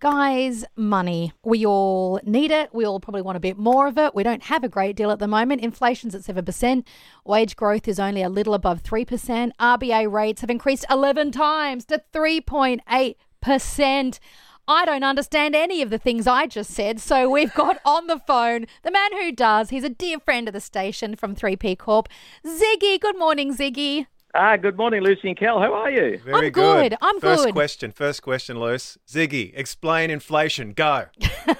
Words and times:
Guys, 0.00 0.64
money. 0.76 1.34
We 1.44 1.66
all 1.66 2.20
need 2.24 2.50
it. 2.50 2.72
We 2.72 2.86
all 2.86 3.00
probably 3.00 3.20
want 3.20 3.36
a 3.36 3.40
bit 3.40 3.58
more 3.58 3.86
of 3.86 3.98
it. 3.98 4.14
We 4.14 4.22
don't 4.22 4.44
have 4.44 4.64
a 4.64 4.68
great 4.68 4.96
deal 4.96 5.10
at 5.10 5.18
the 5.18 5.28
moment. 5.28 5.60
Inflation's 5.60 6.14
at 6.14 6.22
7%. 6.22 6.84
Wage 7.26 7.54
growth 7.54 7.86
is 7.86 8.00
only 8.00 8.22
a 8.22 8.30
little 8.30 8.54
above 8.54 8.82
3%. 8.82 9.50
RBA 9.60 10.10
rates 10.10 10.40
have 10.40 10.48
increased 10.48 10.86
11 10.88 11.32
times 11.32 11.84
to 11.84 12.02
3.8%. 12.14 14.18
I 14.66 14.84
don't 14.86 15.04
understand 15.04 15.54
any 15.54 15.82
of 15.82 15.90
the 15.90 15.98
things 15.98 16.26
I 16.26 16.46
just 16.46 16.70
said, 16.70 16.98
so 16.98 17.28
we've 17.28 17.52
got 17.52 17.76
on 17.84 18.06
the 18.06 18.20
phone 18.20 18.64
the 18.82 18.90
man 18.90 19.12
who 19.12 19.32
does. 19.32 19.68
He's 19.68 19.84
a 19.84 19.90
dear 19.90 20.18
friend 20.18 20.48
of 20.48 20.54
the 20.54 20.60
station 20.60 21.14
from 21.14 21.36
3P 21.36 21.76
Corp. 21.76 22.08
Ziggy, 22.46 22.98
good 22.98 23.18
morning, 23.18 23.54
Ziggy. 23.54 24.06
Ah, 24.32 24.56
good 24.56 24.76
morning, 24.76 25.02
Lucy 25.02 25.28
and 25.28 25.36
Kel. 25.36 25.58
How 25.58 25.74
are 25.74 25.90
you? 25.90 26.20
I'm 26.32 26.50
good. 26.50 26.96
I'm 27.02 27.18
first 27.18 27.46
good. 27.46 27.52
question. 27.52 27.90
First 27.90 28.22
question, 28.22 28.60
Luce. 28.60 28.96
Ziggy, 29.08 29.50
explain 29.56 30.08
inflation. 30.08 30.72
Go. 30.72 31.06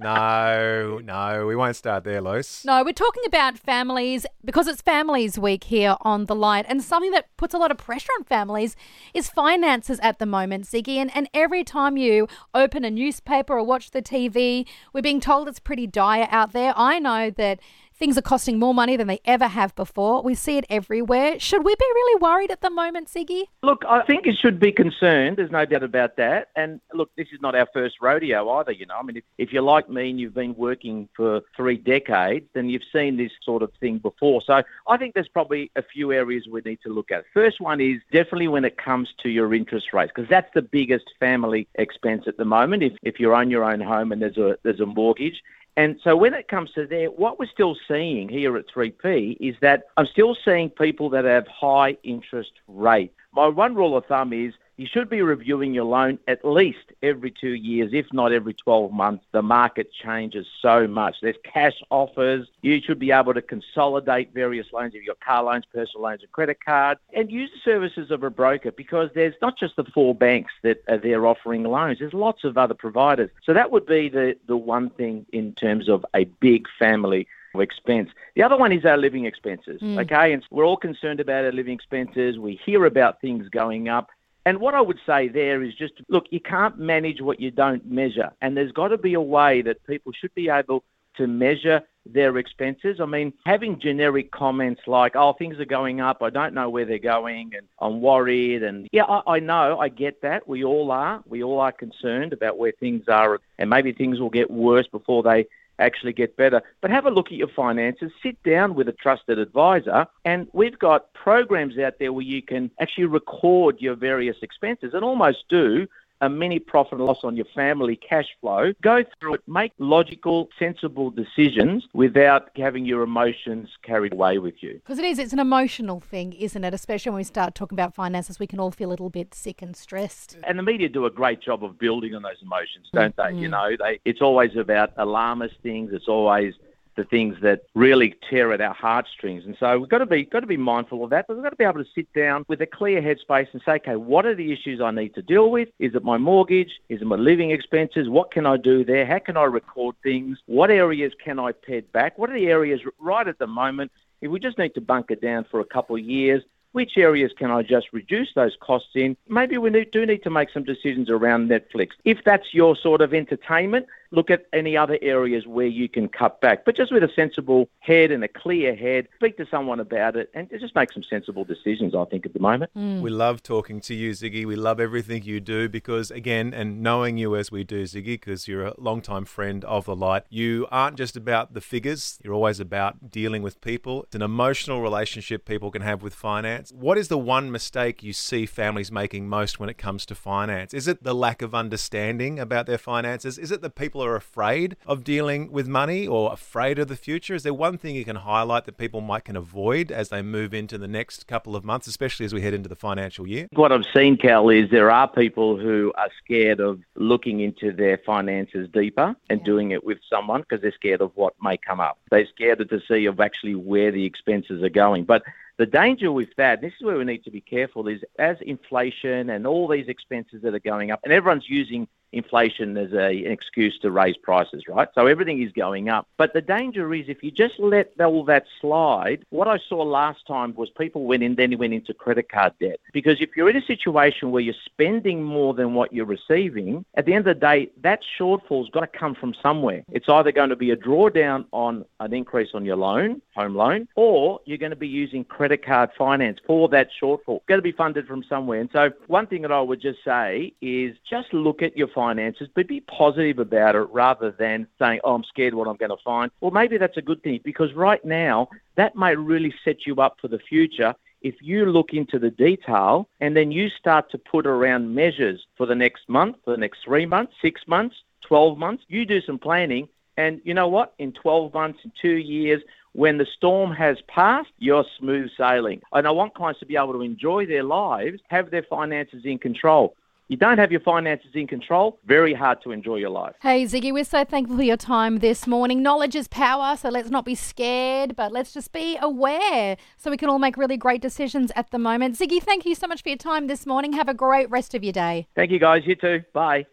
no, 0.00 1.00
no, 1.04 1.46
we 1.46 1.54
won't 1.54 1.76
start 1.76 2.02
there, 2.02 2.20
Luce. 2.20 2.64
No, 2.64 2.82
we're 2.82 2.92
talking 2.92 3.22
about 3.24 3.56
families 3.56 4.26
because 4.44 4.66
it's 4.66 4.82
Families 4.82 5.38
Week 5.38 5.62
here 5.62 5.94
on 6.00 6.24
The 6.24 6.34
Light, 6.34 6.66
and 6.68 6.82
something 6.82 7.12
that 7.12 7.28
puts 7.36 7.54
a 7.54 7.58
lot 7.58 7.70
of 7.70 7.78
pressure 7.78 8.10
on 8.18 8.24
families 8.24 8.74
is 9.14 9.28
finances 9.28 10.00
at 10.02 10.18
the 10.18 10.26
moment, 10.26 10.64
Ziggy. 10.64 10.96
And, 10.96 11.16
and 11.16 11.28
every 11.32 11.62
time 11.62 11.96
you 11.96 12.26
open 12.52 12.84
a 12.84 12.90
newspaper 12.90 13.56
or 13.56 13.62
watch 13.62 13.92
the 13.92 14.02
TV, 14.02 14.66
we're 14.92 15.02
being 15.02 15.20
told 15.20 15.46
it's 15.46 15.60
pretty 15.60 15.86
dire 15.86 16.26
out 16.32 16.52
there. 16.52 16.72
I 16.76 16.98
know 16.98 17.30
that 17.30 17.60
things 17.98 18.18
are 18.18 18.22
costing 18.22 18.58
more 18.58 18.74
money 18.74 18.96
than 18.96 19.06
they 19.06 19.20
ever 19.24 19.46
have 19.46 19.74
before. 19.74 20.22
We 20.22 20.34
see 20.34 20.58
it 20.58 20.66
everywhere. 20.68 21.38
Should 21.38 21.64
we 21.64 21.74
be 21.74 21.84
really 21.94 22.20
worried 22.20 22.50
at 22.50 22.60
the 22.60 22.70
moment, 22.70 23.08
Ziggy? 23.08 23.44
Look, 23.62 23.82
I 23.88 24.02
think 24.02 24.26
it 24.26 24.36
should 24.40 24.60
be 24.60 24.72
concerned. 24.72 25.38
There's 25.38 25.50
no 25.50 25.64
doubt 25.64 25.82
about 25.82 26.16
that. 26.16 26.48
And 26.56 26.80
look, 26.92 27.10
this 27.16 27.28
is 27.32 27.40
not 27.40 27.54
our 27.54 27.66
first 27.72 27.96
rodeo 28.00 28.48
either. 28.50 28.72
You 28.72 28.86
know, 28.86 28.96
I 28.96 29.02
mean, 29.02 29.16
if, 29.16 29.24
if 29.38 29.52
you're 29.52 29.62
like 29.62 29.88
me 29.88 30.10
and 30.10 30.20
you've 30.20 30.34
been 30.34 30.54
working 30.54 31.08
for 31.16 31.40
three 31.56 31.76
decades, 31.76 32.46
then 32.54 32.68
you've 32.68 32.82
seen 32.92 33.16
this 33.16 33.32
sort 33.42 33.62
of 33.62 33.72
thing 33.80 33.98
before. 33.98 34.42
So 34.46 34.62
I 34.86 34.96
think 34.96 35.14
there's 35.14 35.28
probably 35.28 35.70
a 35.76 35.82
few 35.82 36.12
areas 36.12 36.46
we 36.50 36.60
need 36.62 36.80
to 36.82 36.92
look 36.92 37.10
at. 37.10 37.24
First 37.32 37.60
one 37.60 37.80
is 37.80 38.00
definitely 38.12 38.48
when 38.48 38.64
it 38.64 38.76
comes 38.76 39.08
to 39.22 39.28
your 39.28 39.54
interest 39.54 39.92
rates, 39.92 40.12
because 40.14 40.28
that's 40.28 40.52
the 40.54 40.62
biggest 40.62 41.06
family 41.18 41.68
expense 41.76 42.24
at 42.26 42.36
the 42.36 42.44
moment. 42.44 42.82
If 42.82 42.92
if 43.02 43.20
you 43.20 43.34
own 43.34 43.50
your 43.50 43.64
own 43.64 43.80
home 43.80 44.12
and 44.12 44.20
there's 44.20 44.36
a 44.36 44.58
there's 44.62 44.80
a 44.80 44.86
mortgage, 44.86 45.42
and 45.76 46.00
so 46.02 46.16
when 46.16 46.32
it 46.32 46.48
comes 46.48 46.70
to 46.72 46.86
there, 46.86 47.10
what 47.10 47.38
we're 47.38 47.46
still 47.46 47.76
seeing 47.86 48.28
here 48.28 48.56
at 48.56 48.64
3P 48.74 49.36
is 49.40 49.54
that 49.60 49.84
I'm 49.96 50.06
still 50.06 50.36
seeing 50.44 50.70
people 50.70 51.10
that 51.10 51.24
have 51.26 51.46
high 51.48 51.96
interest 52.02 52.52
rate. 52.66 53.12
My 53.32 53.48
one 53.48 53.74
rule 53.74 53.96
of 53.96 54.06
thumb 54.06 54.32
is 54.32 54.54
you 54.76 54.86
should 54.86 55.08
be 55.08 55.22
reviewing 55.22 55.72
your 55.72 55.84
loan 55.84 56.18
at 56.28 56.44
least 56.44 56.92
every 57.02 57.30
two 57.30 57.54
years, 57.54 57.90
if 57.92 58.12
not 58.12 58.32
every 58.32 58.54
12 58.54 58.92
months. 58.92 59.24
The 59.32 59.42
market 59.42 59.90
changes 59.92 60.46
so 60.60 60.86
much. 60.86 61.16
There's 61.22 61.36
cash 61.44 61.82
offers. 61.90 62.48
You 62.62 62.80
should 62.80 62.98
be 62.98 63.10
able 63.10 63.34
to 63.34 63.42
consolidate 63.42 64.34
various 64.34 64.66
loans. 64.72 64.94
You've 64.94 65.06
got 65.06 65.20
car 65.20 65.44
loans, 65.44 65.64
personal 65.72 66.02
loans, 66.02 66.22
and 66.22 66.32
credit 66.32 66.62
cards, 66.64 67.00
and 67.14 67.30
use 67.30 67.50
the 67.52 67.70
services 67.70 68.10
of 68.10 68.22
a 68.22 68.30
broker 68.30 68.70
because 68.70 69.10
there's 69.14 69.34
not 69.40 69.58
just 69.58 69.76
the 69.76 69.84
four 69.84 70.14
banks 70.14 70.52
that 70.62 70.82
are 70.88 70.98
there 70.98 71.26
offering 71.26 71.62
loans. 71.62 71.98
There's 71.98 72.12
lots 72.12 72.44
of 72.44 72.58
other 72.58 72.74
providers. 72.74 73.30
So 73.44 73.54
that 73.54 73.70
would 73.70 73.86
be 73.86 74.08
the, 74.08 74.36
the 74.46 74.56
one 74.56 74.90
thing 74.90 75.26
in 75.32 75.54
terms 75.54 75.88
of 75.88 76.04
a 76.14 76.24
big 76.24 76.66
family 76.78 77.26
expense. 77.60 78.10
The 78.34 78.42
other 78.42 78.56
one 78.56 78.72
is 78.72 78.84
our 78.84 78.96
living 78.96 79.24
expenses. 79.24 79.80
Mm. 79.80 80.02
Okay, 80.02 80.32
and 80.32 80.44
we're 80.50 80.66
all 80.66 80.76
concerned 80.76 81.20
about 81.20 81.44
our 81.44 81.52
living 81.52 81.74
expenses. 81.74 82.38
We 82.38 82.60
hear 82.64 82.84
about 82.84 83.20
things 83.20 83.48
going 83.48 83.88
up. 83.88 84.10
And 84.46 84.60
what 84.60 84.74
I 84.74 84.80
would 84.80 85.00
say 85.04 85.26
there 85.26 85.60
is 85.64 85.74
just 85.74 85.94
look, 86.08 86.26
you 86.30 86.38
can't 86.38 86.78
manage 86.78 87.20
what 87.20 87.40
you 87.40 87.50
don't 87.50 87.84
measure. 87.84 88.30
And 88.40 88.56
there's 88.56 88.70
got 88.70 88.88
to 88.88 88.96
be 88.96 89.14
a 89.14 89.20
way 89.20 89.60
that 89.62 89.84
people 89.86 90.12
should 90.12 90.32
be 90.36 90.48
able 90.48 90.84
to 91.16 91.26
measure 91.26 91.82
their 92.04 92.38
expenses. 92.38 93.00
I 93.00 93.06
mean, 93.06 93.32
having 93.44 93.80
generic 93.80 94.30
comments 94.30 94.82
like, 94.86 95.16
oh, 95.16 95.32
things 95.32 95.58
are 95.58 95.64
going 95.64 96.00
up, 96.00 96.22
I 96.22 96.30
don't 96.30 96.54
know 96.54 96.70
where 96.70 96.84
they're 96.84 96.98
going, 96.98 97.50
and 97.56 97.66
I'm 97.80 98.00
worried. 98.00 98.62
And 98.62 98.88
yeah, 98.92 99.02
I, 99.04 99.34
I 99.34 99.38
know, 99.40 99.80
I 99.80 99.88
get 99.88 100.22
that. 100.22 100.46
We 100.46 100.62
all 100.62 100.92
are. 100.92 101.22
We 101.26 101.42
all 101.42 101.58
are 101.58 101.72
concerned 101.72 102.32
about 102.32 102.56
where 102.56 102.72
things 102.72 103.08
are, 103.08 103.40
and 103.58 103.68
maybe 103.68 103.92
things 103.92 104.20
will 104.20 104.30
get 104.30 104.48
worse 104.48 104.86
before 104.86 105.24
they 105.24 105.46
actually 105.78 106.12
get 106.12 106.36
better. 106.36 106.62
But 106.80 106.90
have 106.90 107.06
a 107.06 107.10
look 107.10 107.26
at 107.28 107.38
your 107.38 107.48
finances, 107.48 108.12
sit 108.22 108.42
down 108.42 108.74
with 108.74 108.88
a 108.88 108.92
trusted 108.92 109.38
advisor, 109.38 110.06
and 110.24 110.48
we've 110.52 110.78
got 110.78 111.12
programs 111.14 111.78
out 111.78 111.98
there 111.98 112.12
where 112.12 112.24
you 112.24 112.42
can 112.42 112.70
actually 112.80 113.06
record 113.06 113.80
your 113.80 113.94
various 113.94 114.36
expenses 114.42 114.94
and 114.94 115.04
almost 115.04 115.44
do 115.48 115.86
a 116.20 116.28
mini 116.28 116.58
profit 116.58 116.94
and 116.94 117.04
loss 117.04 117.18
on 117.24 117.36
your 117.36 117.46
family 117.54 117.96
cash 117.96 118.26
flow. 118.40 118.72
Go 118.82 119.04
through 119.20 119.34
it, 119.34 119.42
make 119.46 119.72
logical, 119.78 120.48
sensible 120.58 121.10
decisions 121.10 121.84
without 121.92 122.50
having 122.56 122.84
your 122.84 123.02
emotions 123.02 123.68
carried 123.82 124.12
away 124.12 124.38
with 124.38 124.54
you. 124.60 124.74
Because 124.74 124.98
it 124.98 125.04
is, 125.04 125.18
it's 125.18 125.32
an 125.32 125.38
emotional 125.38 126.00
thing, 126.00 126.32
isn't 126.32 126.64
it? 126.64 126.74
Especially 126.74 127.10
when 127.10 127.18
we 127.18 127.24
start 127.24 127.54
talking 127.54 127.76
about 127.76 127.94
finances, 127.94 128.38
we 128.38 128.46
can 128.46 128.60
all 128.60 128.70
feel 128.70 128.88
a 128.88 128.90
little 128.90 129.10
bit 129.10 129.34
sick 129.34 129.62
and 129.62 129.76
stressed. 129.76 130.36
And 130.44 130.58
the 130.58 130.62
media 130.62 130.88
do 130.88 131.06
a 131.06 131.10
great 131.10 131.40
job 131.40 131.64
of 131.64 131.78
building 131.78 132.14
on 132.14 132.22
those 132.22 132.40
emotions, 132.42 132.88
don't 132.92 133.14
they? 133.16 133.30
You 133.30 133.48
mm-hmm. 133.48 133.50
know, 133.50 133.76
they 133.78 134.00
it's 134.04 134.22
always 134.22 134.56
about 134.56 134.92
alarmist 134.96 135.56
things. 135.62 135.90
It's 135.92 136.08
always 136.08 136.54
the 136.96 137.04
things 137.04 137.36
that 137.42 137.62
really 137.74 138.14
tear 138.28 138.52
at 138.52 138.60
our 138.60 138.74
heartstrings. 138.74 139.44
And 139.44 139.56
so 139.60 139.78
we've 139.78 139.88
got 139.88 139.98
to 139.98 140.06
be 140.06 140.24
got 140.24 140.40
to 140.40 140.46
be 140.46 140.56
mindful 140.56 141.04
of 141.04 141.10
that. 141.10 141.26
But 141.28 141.36
we've 141.36 141.44
got 141.44 141.50
to 141.50 141.56
be 141.56 141.64
able 141.64 141.84
to 141.84 141.90
sit 141.94 142.12
down 142.12 142.44
with 142.48 142.60
a 142.60 142.66
clear 142.66 143.00
headspace 143.00 143.48
and 143.52 143.62
say, 143.64 143.72
okay, 143.72 143.96
what 143.96 144.26
are 144.26 144.34
the 144.34 144.52
issues 144.52 144.80
I 144.80 144.90
need 144.90 145.14
to 145.14 145.22
deal 145.22 145.50
with? 145.50 145.68
Is 145.78 145.94
it 145.94 146.04
my 146.04 146.18
mortgage? 146.18 146.80
Is 146.88 147.02
it 147.02 147.06
my 147.06 147.16
living 147.16 147.50
expenses? 147.50 148.08
What 148.08 148.30
can 148.30 148.46
I 148.46 148.56
do 148.56 148.84
there? 148.84 149.06
How 149.06 149.18
can 149.18 149.36
I 149.36 149.44
record 149.44 149.94
things? 150.02 150.38
What 150.46 150.70
areas 150.70 151.12
can 151.22 151.38
I 151.38 151.52
pad 151.52 151.90
back? 151.92 152.18
What 152.18 152.30
are 152.30 152.34
the 152.34 152.46
areas 152.46 152.80
right 152.98 153.28
at 153.28 153.38
the 153.38 153.46
moment? 153.46 153.92
If 154.20 154.30
we 154.30 154.40
just 154.40 154.58
need 154.58 154.74
to 154.74 154.80
bunker 154.80 155.14
down 155.14 155.44
for 155.50 155.60
a 155.60 155.64
couple 155.64 155.96
of 155.96 156.02
years, 156.02 156.42
which 156.76 156.98
areas 156.98 157.32
can 157.38 157.50
I 157.50 157.62
just 157.62 157.86
reduce 157.92 158.34
those 158.34 158.54
costs 158.60 158.90
in? 158.94 159.16
Maybe 159.28 159.56
we 159.56 159.70
do 159.70 160.04
need 160.04 160.22
to 160.24 160.30
make 160.30 160.50
some 160.50 160.62
decisions 160.62 161.08
around 161.08 161.48
Netflix. 161.48 161.92
If 162.04 162.18
that's 162.24 162.52
your 162.52 162.76
sort 162.76 163.00
of 163.00 163.14
entertainment, 163.14 163.86
look 164.10 164.30
at 164.30 164.46
any 164.52 164.76
other 164.76 164.98
areas 165.02 165.46
where 165.46 165.66
you 165.66 165.88
can 165.88 166.08
cut 166.08 166.40
back. 166.40 166.64
But 166.64 166.76
just 166.76 166.92
with 166.92 167.02
a 167.02 167.10
sensible 167.14 167.68
head 167.80 168.10
and 168.10 168.24
a 168.24 168.28
clear 168.28 168.74
head, 168.74 169.08
speak 169.16 169.36
to 169.38 169.46
someone 169.50 169.80
about 169.80 170.16
it 170.16 170.30
and 170.34 170.48
just 170.50 170.74
make 170.74 170.92
some 170.92 171.02
sensible 171.02 171.44
decisions, 171.44 171.94
I 171.94 172.04
think, 172.04 172.26
at 172.26 172.32
the 172.32 172.40
moment. 172.40 172.70
Hmm. 172.74 173.00
We 173.00 173.10
love 173.10 173.42
talking 173.42 173.80
to 173.82 173.94
you, 173.94 174.12
Ziggy. 174.12 174.46
We 174.46 174.56
love 174.56 174.80
everything 174.80 175.22
you 175.24 175.40
do 175.40 175.68
because, 175.68 176.10
again, 176.10 176.54
and 176.54 176.82
knowing 176.82 177.16
you 177.16 177.36
as 177.36 177.50
we 177.50 177.64
do, 177.64 177.84
Ziggy, 177.84 178.04
because 178.04 178.48
you're 178.48 178.66
a 178.66 178.74
longtime 178.78 179.24
friend 179.24 179.64
of 179.64 179.86
the 179.86 179.96
light, 179.96 180.24
you 180.28 180.66
aren't 180.70 180.96
just 180.96 181.16
about 181.16 181.54
the 181.54 181.60
figures, 181.60 182.18
you're 182.22 182.34
always 182.34 182.60
about 182.60 183.10
dealing 183.10 183.42
with 183.42 183.60
people. 183.60 184.04
It's 184.04 184.14
an 184.14 184.22
emotional 184.22 184.80
relationship 184.80 185.44
people 185.44 185.70
can 185.70 185.82
have 185.82 186.02
with 186.02 186.14
finance. 186.14 186.72
What 186.72 186.98
is 186.98 187.08
the 187.08 187.18
one 187.18 187.50
mistake 187.50 188.02
you 188.02 188.12
see 188.12 188.46
families 188.46 188.92
making 188.92 189.28
most 189.28 189.58
when 189.58 189.68
it 189.68 189.78
comes 189.78 190.06
to 190.06 190.14
finance? 190.14 190.74
Is 190.74 190.88
it 190.88 191.02
the 191.02 191.14
lack 191.14 191.42
of 191.42 191.54
understanding 191.54 192.38
about 192.38 192.66
their 192.66 192.78
finances? 192.78 193.38
Is 193.38 193.50
it 193.50 193.62
that 193.62 193.74
people 193.74 193.95
are 194.02 194.16
afraid 194.16 194.76
of 194.86 195.04
dealing 195.04 195.50
with 195.50 195.68
money 195.68 196.06
or 196.06 196.32
afraid 196.32 196.78
of 196.78 196.88
the 196.88 196.96
future? 196.96 197.34
Is 197.34 197.42
there 197.42 197.54
one 197.54 197.78
thing 197.78 197.94
you 197.94 198.04
can 198.04 198.16
highlight 198.16 198.64
that 198.64 198.76
people 198.76 199.00
might 199.00 199.24
can 199.24 199.36
avoid 199.36 199.90
as 199.90 200.08
they 200.08 200.22
move 200.22 200.54
into 200.54 200.78
the 200.78 200.88
next 200.88 201.26
couple 201.26 201.56
of 201.56 201.64
months, 201.64 201.86
especially 201.86 202.26
as 202.26 202.34
we 202.34 202.42
head 202.42 202.54
into 202.54 202.68
the 202.68 202.76
financial 202.76 203.26
year? 203.26 203.48
What 203.52 203.72
I've 203.72 203.86
seen, 203.94 204.16
Cal, 204.16 204.48
is 204.48 204.70
there 204.70 204.90
are 204.90 205.08
people 205.08 205.56
who 205.58 205.92
are 205.96 206.10
scared 206.22 206.60
of 206.60 206.80
looking 206.94 207.40
into 207.40 207.72
their 207.72 207.98
finances 207.98 208.68
deeper 208.72 209.14
and 209.28 209.44
doing 209.44 209.70
it 209.70 209.84
with 209.84 209.98
someone 210.08 210.42
because 210.42 210.62
they're 210.62 210.72
scared 210.72 211.00
of 211.00 211.12
what 211.14 211.34
may 211.42 211.56
come 211.56 211.80
up. 211.80 211.98
They're 212.10 212.26
scared 212.26 212.68
to 212.68 212.80
see 212.88 213.06
of 213.06 213.20
actually 213.20 213.54
where 213.54 213.90
the 213.90 214.04
expenses 214.04 214.62
are 214.62 214.68
going. 214.68 215.04
But 215.04 215.22
the 215.58 215.66
danger 215.66 216.12
with 216.12 216.28
that, 216.36 216.60
this 216.60 216.74
is 216.78 216.82
where 216.82 216.98
we 216.98 217.04
need 217.04 217.24
to 217.24 217.30
be 217.30 217.40
careful, 217.40 217.88
is 217.88 218.02
as 218.18 218.36
inflation 218.42 219.30
and 219.30 219.46
all 219.46 219.66
these 219.66 219.88
expenses 219.88 220.42
that 220.42 220.54
are 220.54 220.58
going 220.58 220.90
up, 220.90 221.00
and 221.02 221.12
everyone's 221.12 221.48
using 221.48 221.88
inflation 222.16 222.76
as 222.76 222.92
a, 222.92 223.24
an 223.24 223.32
excuse 223.32 223.78
to 223.80 223.90
raise 223.90 224.16
prices, 224.16 224.64
right? 224.68 224.88
So 224.94 225.06
everything 225.06 225.42
is 225.42 225.52
going 225.52 225.88
up. 225.88 226.06
But 226.16 226.32
the 226.32 226.40
danger 226.40 226.92
is 226.94 227.06
if 227.08 227.22
you 227.22 227.30
just 227.30 227.58
let 227.58 227.92
all 228.00 228.24
that 228.24 228.44
slide, 228.60 229.24
what 229.30 229.48
I 229.48 229.58
saw 229.68 229.82
last 229.82 230.26
time 230.26 230.54
was 230.54 230.70
people 230.70 231.04
went 231.04 231.22
in, 231.22 231.34
then 231.34 231.56
went 231.58 231.74
into 231.74 231.94
credit 231.94 232.30
card 232.30 232.52
debt. 232.60 232.80
Because 232.92 233.20
if 233.20 233.36
you're 233.36 233.50
in 233.50 233.56
a 233.56 233.64
situation 233.64 234.30
where 234.30 234.42
you're 234.42 234.54
spending 234.64 235.22
more 235.22 235.54
than 235.54 235.74
what 235.74 235.92
you're 235.92 236.06
receiving, 236.06 236.84
at 236.94 237.06
the 237.06 237.14
end 237.14 237.26
of 237.26 237.36
the 237.36 237.40
day, 237.40 237.70
that 237.82 238.00
shortfall's 238.18 238.70
got 238.70 238.80
to 238.80 238.98
come 238.98 239.14
from 239.14 239.34
somewhere. 239.42 239.82
It's 239.90 240.08
either 240.08 240.32
going 240.32 240.50
to 240.50 240.56
be 240.56 240.70
a 240.70 240.76
drawdown 240.76 241.46
on 241.52 241.84
an 242.00 242.12
increase 242.12 242.50
on 242.54 242.64
your 242.64 242.76
loan, 242.76 243.22
home 243.34 243.54
loan, 243.54 243.88
or 243.96 244.40
you're 244.44 244.58
going 244.58 244.70
to 244.70 244.76
be 244.76 244.88
using 244.88 245.24
credit 245.24 245.64
card 245.64 245.90
finance 245.96 246.38
for 246.46 246.68
that 246.68 246.88
shortfall. 247.00 247.40
Got 247.46 247.56
to 247.56 247.62
be 247.62 247.72
funded 247.72 248.06
from 248.06 248.24
somewhere. 248.24 248.60
And 248.60 248.70
so 248.72 248.90
one 249.06 249.26
thing 249.26 249.42
that 249.42 249.52
I 249.52 249.60
would 249.60 249.80
just 249.80 249.98
say 250.04 250.52
is 250.60 250.96
just 251.08 251.32
look 251.32 251.62
at 251.62 251.76
your 251.76 251.88
finances, 252.06 252.48
but 252.54 252.68
be 252.68 252.80
positive 252.80 253.38
about 253.38 253.74
it 253.74 253.88
rather 253.90 254.30
than 254.30 254.66
saying, 254.78 255.00
oh, 255.02 255.14
I'm 255.14 255.24
scared 255.24 255.54
what 255.54 255.66
I'm 255.66 255.76
going 255.76 255.90
to 255.90 256.02
find. 256.04 256.30
Well, 256.40 256.52
maybe 256.52 256.78
that's 256.78 256.96
a 256.96 257.02
good 257.02 257.22
thing 257.22 257.40
because 257.42 257.72
right 257.74 258.04
now 258.04 258.48
that 258.76 258.94
may 258.94 259.16
really 259.16 259.52
set 259.64 259.86
you 259.86 259.96
up 259.96 260.18
for 260.20 260.28
the 260.28 260.38
future 260.38 260.94
if 261.22 261.34
you 261.40 261.66
look 261.66 261.90
into 261.92 262.18
the 262.18 262.30
detail 262.30 263.08
and 263.20 263.36
then 263.36 263.50
you 263.50 263.68
start 263.68 264.10
to 264.12 264.18
put 264.18 264.46
around 264.46 264.94
measures 264.94 265.44
for 265.56 265.66
the 265.66 265.74
next 265.74 266.08
month, 266.08 266.36
for 266.44 266.52
the 266.52 266.60
next 266.64 266.78
three 266.84 267.06
months, 267.06 267.32
six 267.42 267.62
months, 267.66 267.96
12 268.28 268.56
months, 268.58 268.84
you 268.88 269.04
do 269.04 269.20
some 269.20 269.38
planning. 269.38 269.88
And 270.16 270.40
you 270.44 270.54
know 270.54 270.68
what? 270.68 270.94
In 270.98 271.12
12 271.12 271.52
months, 271.52 271.80
in 271.84 271.92
two 272.00 272.16
years, 272.16 272.62
when 272.92 273.18
the 273.18 273.26
storm 273.36 273.72
has 273.72 273.98
passed, 274.08 274.52
you're 274.58 274.86
smooth 274.98 275.30
sailing. 275.36 275.82
And 275.92 276.06
I 276.06 276.10
want 276.12 276.34
clients 276.34 276.60
to 276.60 276.66
be 276.66 276.76
able 276.76 276.94
to 276.94 277.02
enjoy 277.02 277.44
their 277.46 277.64
lives, 277.64 278.20
have 278.28 278.50
their 278.50 278.62
finances 278.62 279.22
in 279.24 279.38
control. 279.38 279.96
You 280.28 280.36
don't 280.36 280.58
have 280.58 280.72
your 280.72 280.80
finances 280.80 281.30
in 281.34 281.46
control, 281.46 282.00
very 282.04 282.34
hard 282.34 282.60
to 282.62 282.72
enjoy 282.72 282.96
your 282.96 283.10
life. 283.10 283.34
Hey, 283.40 283.64
Ziggy, 283.64 283.92
we're 283.92 284.02
so 284.02 284.24
thankful 284.24 284.56
for 284.56 284.62
your 284.64 284.76
time 284.76 285.20
this 285.20 285.46
morning. 285.46 285.82
Knowledge 285.82 286.16
is 286.16 286.26
power, 286.26 286.76
so 286.76 286.88
let's 286.88 287.10
not 287.10 287.24
be 287.24 287.36
scared, 287.36 288.16
but 288.16 288.32
let's 288.32 288.52
just 288.52 288.72
be 288.72 288.98
aware 289.00 289.76
so 289.96 290.10
we 290.10 290.16
can 290.16 290.28
all 290.28 290.40
make 290.40 290.56
really 290.56 290.76
great 290.76 291.00
decisions 291.00 291.52
at 291.54 291.70
the 291.70 291.78
moment. 291.78 292.18
Ziggy, 292.18 292.42
thank 292.42 292.66
you 292.66 292.74
so 292.74 292.88
much 292.88 293.04
for 293.04 293.10
your 293.10 293.18
time 293.18 293.46
this 293.46 293.66
morning. 293.66 293.92
Have 293.92 294.08
a 294.08 294.14
great 294.14 294.50
rest 294.50 294.74
of 294.74 294.82
your 294.82 294.92
day. 294.92 295.28
Thank 295.36 295.52
you, 295.52 295.60
guys. 295.60 295.82
You 295.86 295.94
too. 295.94 296.24
Bye. 296.32 296.64